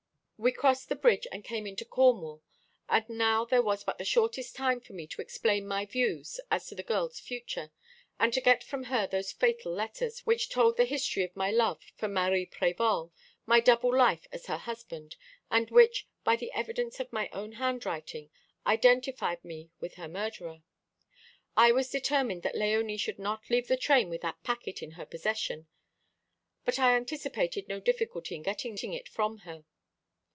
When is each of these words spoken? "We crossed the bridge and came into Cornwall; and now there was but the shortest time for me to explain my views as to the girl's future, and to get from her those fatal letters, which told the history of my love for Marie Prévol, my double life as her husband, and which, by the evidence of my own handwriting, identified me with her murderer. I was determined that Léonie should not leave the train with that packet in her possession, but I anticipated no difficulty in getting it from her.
"We 0.43 0.51
crossed 0.51 0.89
the 0.89 0.95
bridge 0.95 1.27
and 1.31 1.43
came 1.43 1.67
into 1.67 1.85
Cornwall; 1.85 2.41
and 2.89 3.07
now 3.07 3.45
there 3.45 3.61
was 3.61 3.83
but 3.83 3.99
the 3.99 4.03
shortest 4.03 4.55
time 4.55 4.81
for 4.81 4.93
me 4.93 5.05
to 5.05 5.21
explain 5.21 5.67
my 5.67 5.85
views 5.85 6.39
as 6.49 6.65
to 6.65 6.73
the 6.73 6.81
girl's 6.81 7.19
future, 7.19 7.69
and 8.19 8.33
to 8.33 8.41
get 8.41 8.63
from 8.63 8.85
her 8.85 9.05
those 9.05 9.31
fatal 9.31 9.71
letters, 9.71 10.21
which 10.25 10.49
told 10.49 10.77
the 10.77 10.85
history 10.85 11.21
of 11.23 11.35
my 11.35 11.51
love 11.51 11.83
for 11.95 12.07
Marie 12.07 12.47
Prévol, 12.47 13.11
my 13.45 13.59
double 13.59 13.95
life 13.95 14.25
as 14.31 14.47
her 14.47 14.57
husband, 14.57 15.15
and 15.51 15.69
which, 15.69 16.07
by 16.23 16.35
the 16.35 16.51
evidence 16.53 16.99
of 16.99 17.13
my 17.13 17.29
own 17.31 17.51
handwriting, 17.51 18.31
identified 18.65 19.45
me 19.45 19.69
with 19.79 19.93
her 19.93 20.07
murderer. 20.07 20.63
I 21.55 21.71
was 21.71 21.91
determined 21.91 22.41
that 22.41 22.55
Léonie 22.55 22.99
should 22.99 23.19
not 23.19 23.47
leave 23.51 23.67
the 23.67 23.77
train 23.77 24.09
with 24.09 24.21
that 24.21 24.41
packet 24.41 24.81
in 24.81 24.93
her 24.93 25.05
possession, 25.05 25.67
but 26.65 26.79
I 26.79 26.95
anticipated 26.95 27.67
no 27.67 27.79
difficulty 27.79 28.33
in 28.33 28.41
getting 28.41 28.93
it 28.95 29.07
from 29.07 29.37
her. 29.45 29.65